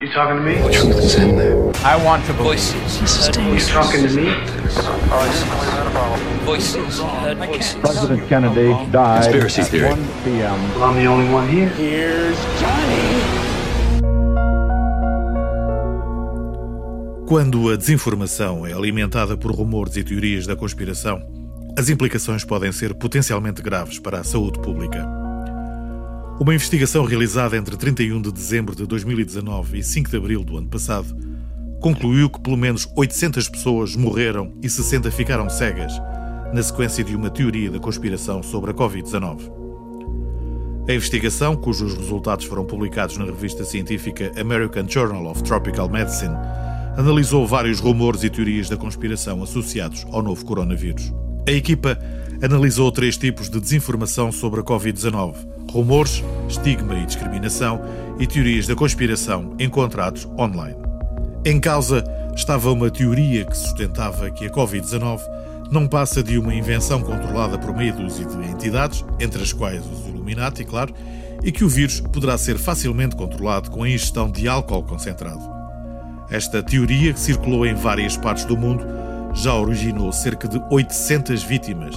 You 0.00 0.12
talking 0.12 0.36
to 0.36 0.42
me? 0.44 0.54
The 0.62 0.70
truth 0.70 0.98
is 0.98 1.14
in 1.16 1.36
there. 1.36 1.72
I 1.84 1.96
want 2.04 2.24
to 2.26 2.32
voices. 2.34 3.00
This 3.00 3.18
is 3.18 3.26
You 3.26 3.32
dangerous. 3.32 3.68
talking 3.68 4.06
to 4.06 4.14
me? 4.14 4.30
Voices. 6.46 7.00
Heard 7.00 7.36
voices. 7.38 7.74
President 7.80 8.28
Kennedy 8.28 8.68
died 8.92 9.24
Conspiracy 9.24 9.60
at 9.62 9.66
theory. 9.66 9.88
1 9.90 9.98
p.m. 10.22 10.54
Well, 10.78 10.84
I'm 10.84 10.94
the 10.94 11.06
only 11.08 11.28
one 11.34 11.48
here. 11.48 11.68
Quando 17.26 17.68
a 17.68 17.76
desinformação 17.76 18.64
é 18.64 18.74
alimentada 18.74 19.36
por 19.36 19.50
rumores 19.50 19.96
e 19.96 20.04
teorias 20.04 20.46
da 20.46 20.54
conspiração, 20.54 21.20
as 21.76 21.88
implicações 21.88 22.44
podem 22.44 22.70
ser 22.70 22.94
potencialmente 22.94 23.60
graves 23.60 23.98
para 23.98 24.20
a 24.20 24.22
saúde 24.24 24.60
pública. 24.60 25.17
Uma 26.40 26.54
investigação 26.54 27.04
realizada 27.04 27.56
entre 27.56 27.76
31 27.76 28.22
de 28.22 28.30
dezembro 28.30 28.76
de 28.76 28.86
2019 28.86 29.78
e 29.80 29.82
5 29.82 30.08
de 30.08 30.16
abril 30.16 30.44
do 30.44 30.56
ano 30.56 30.68
passado 30.68 31.16
concluiu 31.80 32.30
que 32.30 32.40
pelo 32.40 32.56
menos 32.56 32.88
800 32.94 33.48
pessoas 33.48 33.96
morreram 33.96 34.52
e 34.62 34.70
60 34.70 35.10
ficaram 35.10 35.50
cegas 35.50 35.92
na 36.54 36.62
sequência 36.62 37.02
de 37.02 37.16
uma 37.16 37.28
teoria 37.28 37.72
da 37.72 37.80
conspiração 37.80 38.40
sobre 38.40 38.70
a 38.70 38.74
Covid-19. 38.74 39.50
A 40.88 40.92
investigação, 40.92 41.56
cujos 41.56 41.94
resultados 41.94 42.46
foram 42.46 42.64
publicados 42.64 43.18
na 43.18 43.24
revista 43.24 43.64
científica 43.64 44.32
American 44.40 44.88
Journal 44.88 45.26
of 45.26 45.42
Tropical 45.42 45.88
Medicine, 45.88 46.36
analisou 46.96 47.48
vários 47.48 47.80
rumores 47.80 48.22
e 48.22 48.30
teorias 48.30 48.68
da 48.68 48.76
conspiração 48.76 49.42
associados 49.42 50.06
ao 50.12 50.22
novo 50.22 50.44
coronavírus. 50.44 51.12
A 51.48 51.50
equipa 51.50 51.98
analisou 52.40 52.92
três 52.92 53.16
tipos 53.16 53.50
de 53.50 53.60
desinformação 53.60 54.30
sobre 54.30 54.60
a 54.60 54.62
Covid-19: 54.62 55.57
rumores, 55.70 56.22
estigma 56.48 56.94
e 56.94 57.06
discriminação 57.06 57.80
e 58.18 58.26
teorias 58.26 58.66
da 58.66 58.74
conspiração 58.74 59.54
encontrados 59.58 60.26
online. 60.38 60.76
Em 61.44 61.60
causa 61.60 62.04
estava 62.34 62.70
uma 62.70 62.90
teoria 62.90 63.44
que 63.44 63.56
sustentava 63.56 64.30
que 64.30 64.46
a 64.46 64.50
Covid-19 64.50 65.20
não 65.70 65.86
passa 65.86 66.22
de 66.22 66.38
uma 66.38 66.54
invenção 66.54 67.02
controlada 67.02 67.58
por 67.58 67.76
meia 67.76 67.92
dúzia 67.92 68.24
de 68.24 68.36
entidades, 68.48 69.04
entre 69.20 69.42
as 69.42 69.52
quais 69.52 69.84
os 69.86 70.06
Illuminati, 70.06 70.64
claro, 70.64 70.94
e 71.42 71.52
que 71.52 71.64
o 71.64 71.68
vírus 71.68 72.00
poderá 72.00 72.36
ser 72.38 72.58
facilmente 72.58 73.16
controlado 73.16 73.70
com 73.70 73.82
a 73.82 73.88
ingestão 73.88 74.30
de 74.30 74.48
álcool 74.48 74.82
concentrado. 74.82 75.42
Esta 76.30 76.62
teoria, 76.62 77.12
que 77.12 77.20
circulou 77.20 77.66
em 77.66 77.74
várias 77.74 78.16
partes 78.16 78.44
do 78.44 78.56
mundo, 78.56 78.84
já 79.34 79.54
originou 79.54 80.12
cerca 80.12 80.48
de 80.48 80.60
800 80.70 81.42
vítimas, 81.42 81.94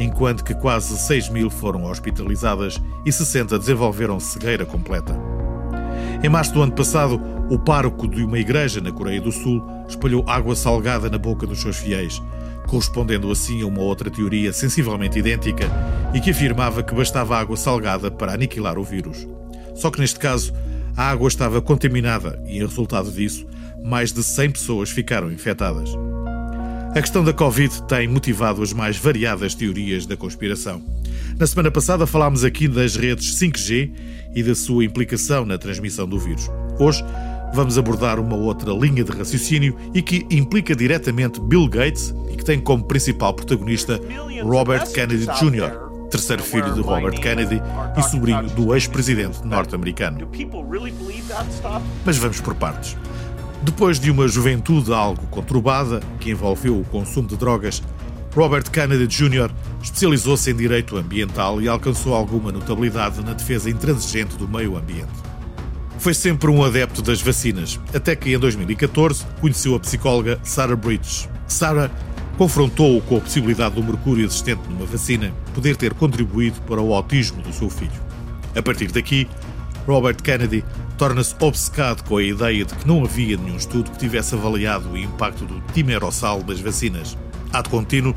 enquanto 0.00 0.42
que 0.42 0.54
quase 0.54 0.96
6 0.96 1.28
mil 1.28 1.50
foram 1.50 1.84
hospitalizadas 1.84 2.80
e 3.04 3.12
60 3.12 3.58
desenvolveram 3.58 4.18
cegueira 4.18 4.64
completa. 4.64 5.14
Em 6.22 6.28
março 6.28 6.52
do 6.54 6.62
ano 6.62 6.72
passado, 6.72 7.20
o 7.50 7.58
pároco 7.58 8.08
de 8.08 8.24
uma 8.24 8.38
igreja 8.38 8.80
na 8.80 8.90
Coreia 8.90 9.20
do 9.20 9.30
Sul 9.30 9.62
espalhou 9.88 10.24
água 10.26 10.56
salgada 10.56 11.10
na 11.10 11.18
boca 11.18 11.46
dos 11.46 11.60
seus 11.60 11.76
fiéis, 11.76 12.22
correspondendo 12.66 13.30
assim 13.30 13.62
a 13.62 13.66
uma 13.66 13.82
outra 13.82 14.10
teoria 14.10 14.52
sensivelmente 14.52 15.18
idêntica 15.18 15.66
e 16.14 16.20
que 16.20 16.30
afirmava 16.30 16.82
que 16.82 16.94
bastava 16.94 17.38
água 17.38 17.56
salgada 17.56 18.10
para 18.10 18.32
aniquilar 18.32 18.78
o 18.78 18.84
vírus. 18.84 19.26
Só 19.74 19.90
que 19.90 20.00
neste 20.00 20.18
caso, 20.18 20.52
a 20.96 21.10
água 21.10 21.28
estava 21.28 21.60
contaminada 21.60 22.42
e, 22.46 22.56
em 22.56 22.60
resultado 22.60 23.10
disso, 23.10 23.46
mais 23.82 24.12
de 24.12 24.22
100 24.22 24.50
pessoas 24.52 24.90
ficaram 24.90 25.32
infectadas. 25.32 25.90
A 26.92 27.00
questão 27.00 27.22
da 27.22 27.32
Covid 27.32 27.84
tem 27.84 28.08
motivado 28.08 28.60
as 28.62 28.72
mais 28.72 28.96
variadas 28.96 29.54
teorias 29.54 30.06
da 30.06 30.16
conspiração. 30.16 30.82
Na 31.38 31.46
semana 31.46 31.70
passada 31.70 32.04
falámos 32.04 32.42
aqui 32.42 32.66
das 32.66 32.96
redes 32.96 33.38
5G 33.38 33.92
e 34.34 34.42
da 34.42 34.56
sua 34.56 34.84
implicação 34.84 35.46
na 35.46 35.56
transmissão 35.56 36.08
do 36.08 36.18
vírus. 36.18 36.50
Hoje 36.80 37.04
vamos 37.54 37.78
abordar 37.78 38.18
uma 38.18 38.34
outra 38.34 38.72
linha 38.72 39.04
de 39.04 39.12
raciocínio 39.12 39.76
e 39.94 40.02
que 40.02 40.26
implica 40.32 40.74
diretamente 40.74 41.40
Bill 41.40 41.68
Gates 41.68 42.12
e 42.28 42.36
que 42.36 42.44
tem 42.44 42.58
como 42.58 42.82
principal 42.82 43.34
protagonista 43.34 44.00
Robert 44.42 44.90
Kennedy 44.92 45.26
Jr., 45.26 45.90
terceiro 46.10 46.42
filho 46.42 46.74
de 46.74 46.80
Robert 46.80 47.20
Kennedy 47.20 47.62
e 47.96 48.02
sobrinho 48.02 48.50
do 48.50 48.74
ex-presidente 48.74 49.46
norte-americano. 49.46 50.28
Mas 52.04 52.16
vamos 52.16 52.40
por 52.40 52.56
partes. 52.56 52.96
Depois 53.62 54.00
de 54.00 54.10
uma 54.10 54.26
juventude 54.26 54.92
algo 54.92 55.26
conturbada, 55.26 56.00
que 56.18 56.30
envolveu 56.30 56.80
o 56.80 56.84
consumo 56.84 57.28
de 57.28 57.36
drogas, 57.36 57.82
Robert 58.34 58.70
Kennedy 58.70 59.06
Jr. 59.06 59.50
especializou-se 59.82 60.50
em 60.50 60.56
direito 60.56 60.96
ambiental 60.96 61.60
e 61.60 61.68
alcançou 61.68 62.14
alguma 62.14 62.50
notabilidade 62.50 63.22
na 63.22 63.34
defesa 63.34 63.68
intransigente 63.68 64.36
do 64.36 64.48
meio 64.48 64.78
ambiente. 64.78 65.12
Foi 65.98 66.14
sempre 66.14 66.50
um 66.50 66.64
adepto 66.64 67.02
das 67.02 67.20
vacinas, 67.20 67.78
até 67.92 68.16
que 68.16 68.32
em 68.32 68.38
2014 68.38 69.26
conheceu 69.40 69.74
a 69.74 69.80
psicóloga 69.80 70.40
Sarah 70.42 70.76
Bridges. 70.76 71.28
Sarah 71.46 71.90
confrontou-o 72.38 73.02
com 73.02 73.18
a 73.18 73.20
possibilidade 73.20 73.74
do 73.74 73.84
mercúrio 73.84 74.24
existente 74.24 74.62
numa 74.70 74.86
vacina 74.86 75.30
poder 75.52 75.76
ter 75.76 75.92
contribuído 75.92 76.58
para 76.62 76.80
o 76.80 76.94
autismo 76.94 77.42
do 77.42 77.52
seu 77.52 77.68
filho. 77.68 78.00
A 78.56 78.62
partir 78.62 78.90
daqui, 78.90 79.28
Robert 79.86 80.16
Kennedy 80.22 80.64
torna-se 81.00 81.34
obcecado 81.40 82.04
com 82.04 82.18
a 82.18 82.22
ideia 82.22 82.62
de 82.62 82.74
que 82.74 82.86
não 82.86 83.02
havia 83.02 83.34
nenhum 83.34 83.56
estudo 83.56 83.90
que 83.90 83.96
tivesse 83.96 84.34
avaliado 84.34 84.90
o 84.90 84.98
impacto 84.98 85.46
do 85.46 85.58
timerossal 85.72 86.42
das 86.42 86.60
vacinas. 86.60 87.16
Ad 87.54 87.70
contínuo, 87.70 88.14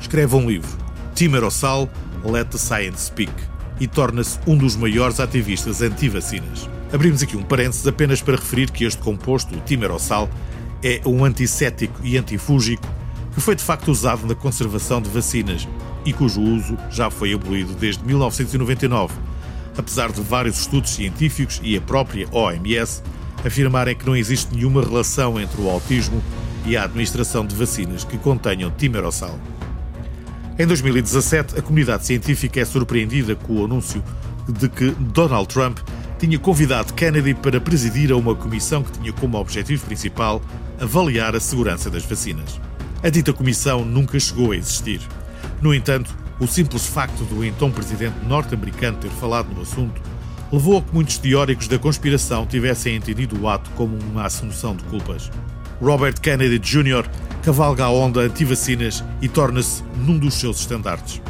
escreve 0.00 0.34
um 0.34 0.48
livro, 0.48 0.70
Timerossal, 1.14 1.90
Let 2.24 2.46
the 2.46 2.56
Science 2.56 3.08
Speak, 3.08 3.30
e 3.78 3.86
torna-se 3.86 4.38
um 4.46 4.56
dos 4.56 4.76
maiores 4.76 5.20
ativistas 5.20 5.82
anti-vacinas. 5.82 6.70
Abrimos 6.90 7.22
aqui 7.22 7.36
um 7.36 7.42
parênteses 7.42 7.86
apenas 7.86 8.22
para 8.22 8.36
referir 8.36 8.70
que 8.70 8.84
este 8.84 9.02
composto, 9.02 9.54
o 9.54 9.60
timerossal, 9.60 10.26
é 10.82 11.02
um 11.04 11.26
antisséptico 11.26 12.00
e 12.02 12.16
antifúngico 12.16 12.88
que 13.34 13.42
foi 13.42 13.54
de 13.54 13.62
facto 13.62 13.88
usado 13.88 14.26
na 14.26 14.34
conservação 14.34 15.02
de 15.02 15.10
vacinas 15.10 15.68
e 16.02 16.14
cujo 16.14 16.40
uso 16.40 16.78
já 16.90 17.10
foi 17.10 17.34
abolido 17.34 17.74
desde 17.74 18.02
1999, 18.06 19.12
apesar 19.76 20.12
de 20.12 20.20
vários 20.20 20.60
estudos 20.60 20.90
científicos 20.90 21.60
e 21.62 21.76
a 21.76 21.80
própria 21.80 22.28
OMS 22.30 23.02
afirmarem 23.44 23.96
que 23.96 24.06
não 24.06 24.16
existe 24.16 24.54
nenhuma 24.54 24.82
relação 24.82 25.40
entre 25.40 25.60
o 25.60 25.68
autismo 25.68 26.22
e 26.64 26.76
a 26.76 26.84
administração 26.84 27.44
de 27.44 27.54
vacinas 27.54 28.04
que 28.04 28.16
contenham 28.18 28.70
timerossal. 28.70 29.38
Em 30.58 30.66
2017, 30.66 31.58
a 31.58 31.62
comunidade 31.62 32.06
científica 32.06 32.60
é 32.60 32.64
surpreendida 32.64 33.34
com 33.34 33.54
o 33.54 33.64
anúncio 33.64 34.02
de 34.48 34.68
que 34.68 34.90
Donald 34.90 35.48
Trump 35.48 35.78
tinha 36.18 36.38
convidado 36.38 36.92
Kennedy 36.92 37.34
para 37.34 37.60
presidir 37.60 38.12
a 38.12 38.16
uma 38.16 38.34
comissão 38.34 38.82
que 38.82 38.92
tinha 38.92 39.12
como 39.12 39.38
objetivo 39.38 39.84
principal 39.86 40.40
avaliar 40.80 41.34
a 41.34 41.40
segurança 41.40 41.90
das 41.90 42.04
vacinas. 42.04 42.60
A 43.02 43.08
dita 43.08 43.32
comissão 43.32 43.84
nunca 43.84 44.20
chegou 44.20 44.52
a 44.52 44.56
existir. 44.56 45.00
No 45.60 45.74
entanto, 45.74 46.14
o 46.42 46.46
simples 46.48 46.86
facto 46.86 47.22
do 47.24 47.44
então 47.44 47.70
presidente 47.70 48.16
norte-americano 48.26 48.98
ter 48.98 49.10
falado 49.10 49.54
no 49.54 49.62
assunto 49.62 50.02
levou 50.50 50.78
a 50.78 50.82
que 50.82 50.92
muitos 50.92 51.16
teóricos 51.16 51.68
da 51.68 51.78
conspiração 51.78 52.44
tivessem 52.44 52.96
entendido 52.96 53.40
o 53.40 53.48
ato 53.48 53.70
como 53.76 53.96
uma 53.96 54.24
assunção 54.24 54.74
de 54.74 54.82
culpas. 54.84 55.30
Robert 55.80 56.20
Kennedy 56.20 56.58
Jr. 56.58 57.08
cavalga 57.44 57.84
a 57.84 57.90
onda 57.90 58.22
anti-vacinas 58.22 59.04
e 59.22 59.28
torna-se 59.28 59.84
num 59.96 60.18
dos 60.18 60.34
seus 60.34 60.58
estandartes. 60.58 61.22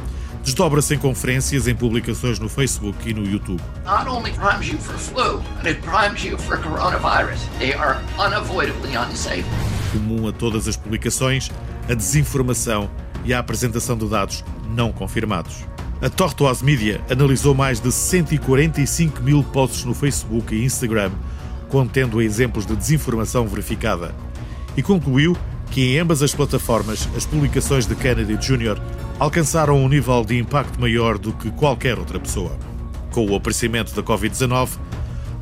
Desdobra-se 0.42 0.94
em 0.94 0.98
conferências, 0.98 1.68
em 1.68 1.74
publicações 1.74 2.38
no 2.38 2.48
Facebook 2.48 3.08
e 3.08 3.14
no 3.14 3.24
YouTube. 3.24 3.62
not 3.84 4.08
only 4.08 4.32
primes 4.32 4.66
you 4.66 4.78
for 4.78 4.96
flu, 4.98 5.42
but 5.58 5.66
it 5.66 5.80
primes 5.82 6.24
you 6.24 6.38
for 6.38 6.56
coronavirus. 6.56 7.38
They 7.58 7.74
are 7.74 8.00
unavoidably 8.18 8.96
unsafe. 8.96 9.44
Comum 9.92 10.26
a 10.26 10.32
todas 10.32 10.66
as 10.66 10.76
publicações, 10.76 11.50
a 11.88 11.94
desinformação 11.94 12.90
e 13.24 13.32
a 13.32 13.38
apresentação 13.38 13.96
de 13.96 14.08
dados 14.08 14.44
não 14.74 14.92
confirmados. 14.92 15.64
A 16.00 16.10
Tortoise 16.10 16.64
Media 16.64 17.00
analisou 17.08 17.54
mais 17.54 17.80
de 17.80 17.92
145 17.92 19.22
mil 19.22 19.42
posts 19.44 19.84
no 19.84 19.94
Facebook 19.94 20.54
e 20.54 20.64
Instagram, 20.64 21.12
contendo 21.68 22.20
exemplos 22.20 22.66
de 22.66 22.74
desinformação 22.74 23.46
verificada, 23.46 24.14
e 24.76 24.82
concluiu 24.82 25.36
que 25.70 25.80
em 25.80 25.98
ambas 25.98 26.22
as 26.22 26.34
plataformas 26.34 27.08
as 27.16 27.24
publicações 27.24 27.86
de 27.86 27.94
Kennedy 27.94 28.36
Jr. 28.36 28.80
alcançaram 29.18 29.82
um 29.82 29.88
nível 29.88 30.24
de 30.24 30.38
impacto 30.38 30.80
maior 30.80 31.18
do 31.18 31.32
que 31.32 31.50
qualquer 31.52 31.98
outra 31.98 32.18
pessoa. 32.18 32.58
Com 33.10 33.26
o 33.26 33.36
aparecimento 33.36 33.94
da 33.94 34.02
Covid-19, 34.02 34.70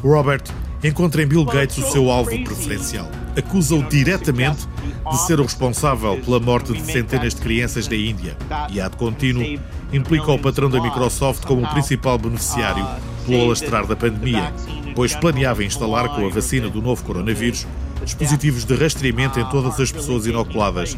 Robert 0.02 0.44
encontra 0.84 1.22
em 1.22 1.26
Bill 1.26 1.44
Gates 1.44 1.78
o 1.78 1.90
seu 1.90 2.10
alvo 2.10 2.30
preferencial. 2.44 3.08
Acusa-o 3.36 3.82
diretamente 3.84 4.66
de 5.10 5.26
ser 5.26 5.40
o 5.40 5.44
responsável 5.44 6.20
pela 6.24 6.40
morte 6.40 6.72
de 6.72 6.82
centenas 6.82 7.34
de 7.34 7.40
crianças 7.40 7.86
da 7.86 7.96
Índia. 7.96 8.36
E, 8.70 8.80
ad 8.80 8.96
contínuo, 8.96 9.58
implica 9.92 10.30
o 10.30 10.38
patrão 10.38 10.68
da 10.68 10.80
Microsoft 10.80 11.44
como 11.44 11.64
o 11.64 11.68
principal 11.68 12.18
beneficiário 12.18 12.86
pelo 13.26 13.44
alastrar 13.44 13.86
da 13.86 13.96
pandemia, 13.96 14.52
pois 14.94 15.14
planeava 15.14 15.64
instalar 15.64 16.08
com 16.08 16.26
a 16.26 16.28
vacina 16.28 16.68
do 16.68 16.82
novo 16.82 17.04
coronavírus 17.04 17.66
dispositivos 18.04 18.64
de 18.64 18.74
rastreamento 18.74 19.38
em 19.38 19.44
todas 19.46 19.78
as 19.78 19.92
pessoas 19.92 20.26
inoculadas. 20.26 20.96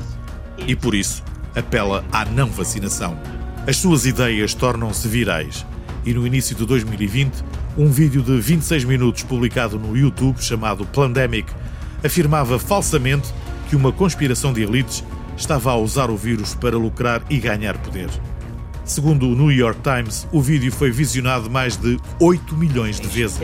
E, 0.67 0.77
por 0.77 0.95
isso, 0.95 1.23
apela 1.55 2.05
à 2.13 2.25
não 2.25 2.49
vacinação. 2.49 3.19
As 3.67 3.77
suas 3.77 4.07
ideias 4.07 4.55
tornam-se 4.55 5.07
virais. 5.09 5.67
E 6.05 6.13
no 6.13 6.27
início 6.27 6.57
de 6.57 6.67
2020 6.67 7.45
Um 7.79 7.87
vídeo 7.87 8.23
de 8.23 8.39
26 8.39 8.85
minutos 8.85 9.23
publicado 9.23 9.79
no 9.79 9.97
YouTube 9.97 10.43
chamado 10.43 10.85
Plandemic 10.85 11.51
afirmava 12.05 12.59
falsamente 12.59 13.33
que 13.69 13.77
uma 13.77 13.93
conspiração 13.93 14.53
de 14.53 14.63
elites 14.63 15.05
estava 15.37 15.71
a 15.71 15.77
usar 15.77 16.11
o 16.11 16.17
vírus 16.17 16.55
para 16.55 16.77
lucrar 16.77 17.23
e 17.31 17.39
ganhar 17.39 17.77
poder. 17.79 18.09
Segundo 18.85 19.29
o 19.29 19.37
New 19.37 19.53
York 19.53 19.81
Times, 19.81 20.27
o 20.33 20.41
vídeo 20.41 20.73
foi 20.73 20.91
visionado 20.91 21.49
mais 21.49 21.77
de 21.77 21.99
8 22.19 22.57
milhões 22.57 23.01
de 23.01 23.07
vezes. 23.07 23.39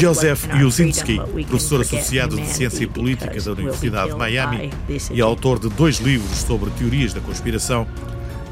Joseph 0.00 0.48
Yusinski, 0.54 1.20
professor 1.46 1.82
associado 1.82 2.36
de 2.36 2.46
Ciência 2.46 2.84
e 2.84 2.86
Política 2.86 3.40
da 3.40 3.52
Universidade 3.52 4.12
de 4.12 4.16
Miami 4.16 4.70
e 5.10 5.20
autor 5.20 5.58
de 5.58 5.68
dois 5.68 5.98
livros 5.98 6.38
sobre 6.38 6.70
teorias 6.70 7.12
da 7.12 7.20
conspiração, 7.20 7.86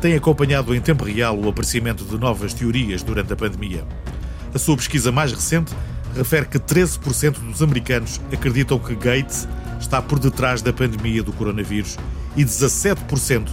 tem 0.00 0.14
acompanhado 0.14 0.74
em 0.74 0.80
tempo 0.80 1.04
real 1.04 1.38
o 1.38 1.48
aparecimento 1.48 2.04
de 2.04 2.18
novas 2.18 2.52
teorias 2.52 3.02
durante 3.02 3.32
a 3.32 3.36
pandemia. 3.36 3.84
A 4.56 4.58
sua 4.58 4.74
pesquisa 4.74 5.12
mais 5.12 5.32
recente 5.32 5.70
refere 6.16 6.46
que 6.46 6.58
13% 6.58 7.40
dos 7.40 7.60
americanos 7.62 8.18
acreditam 8.32 8.78
que 8.78 8.94
Gates 8.94 9.46
está 9.78 10.00
por 10.00 10.18
detrás 10.18 10.62
da 10.62 10.72
pandemia 10.72 11.22
do 11.22 11.30
coronavírus 11.30 11.98
e 12.34 12.42
17% 12.42 13.50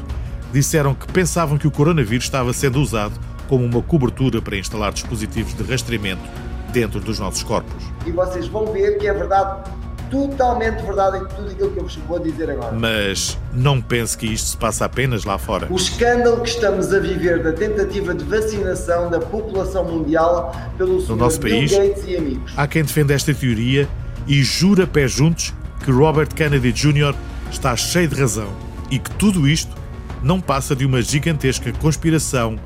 disseram 0.53 0.95
que 0.95 1.05
pensavam 1.11 1.57
que 1.57 1.67
o 1.67 1.71
coronavírus 1.71 2.23
estava 2.23 2.53
sendo 2.53 2.79
usado 2.79 3.19
como 3.49 3.65
uma 3.65 3.81
cobertura 3.81 4.41
para 4.41 4.55
instalar 4.55 4.93
dispositivos 4.93 5.53
de 5.53 5.63
rastreamento 5.63 6.23
dentro 6.71 7.01
dos 7.01 7.19
nossos 7.19 7.43
corpos. 7.43 7.83
E 8.05 8.11
vocês 8.13 8.47
vão 8.47 8.71
ver 8.71 8.97
que 8.97 9.05
é 9.05 9.13
verdade 9.13 9.69
totalmente 10.13 10.83
verdade 10.83 11.17
em 11.17 11.25
tudo 11.25 11.49
aquilo 11.49 11.71
que 11.71 11.79
eu 11.79 11.83
vos 11.83 11.95
vou 11.95 12.19
dizer 12.19 12.51
agora. 12.51 12.71
Mas 12.71 13.37
não 13.51 13.81
pense 13.81 14.15
que 14.15 14.27
isto 14.27 14.49
se 14.49 14.57
passa 14.57 14.85
apenas 14.85 15.25
lá 15.25 15.39
fora. 15.39 15.67
O 15.71 15.75
escândalo 15.75 16.41
que 16.41 16.49
estamos 16.49 16.93
a 16.93 16.99
viver 16.99 17.41
da 17.41 17.51
tentativa 17.51 18.13
de 18.13 18.23
vacinação 18.23 19.09
da 19.09 19.19
população 19.19 19.83
mundial 19.83 20.55
pelo 20.77 21.01
no 21.01 21.15
nosso 21.15 21.39
país, 21.39 21.75
Gates 21.75 22.03
e 22.07 22.15
amigos. 22.15 22.53
Há 22.55 22.67
quem 22.67 22.83
defenda 22.83 23.13
esta 23.13 23.33
teoria 23.33 23.89
e 24.27 24.43
jura 24.43 24.85
pé 24.85 25.07
juntos 25.07 25.51
que 25.83 25.91
Robert 25.91 26.29
Kennedy 26.35 26.71
Jr. 26.71 27.15
está 27.51 27.75
cheio 27.75 28.07
de 28.07 28.15
razão 28.15 28.53
e 28.91 28.99
que 28.99 29.09
tudo 29.11 29.47
isto 29.47 29.75
não 30.21 30.39
passa 30.39 30.75
de 30.75 30.85
uma 30.85 31.01
gigantesca 31.01 31.73
conspiração 31.73 32.57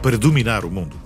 para 0.00 0.16
dominar 0.16 0.64
o 0.64 0.70
mundo. 0.70 1.01